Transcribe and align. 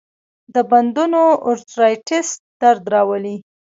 د 0.53 0.55
بندونو 0.71 1.21
ارترایټس 1.49 2.27
درد 2.61 2.83
راولي. 2.93 3.35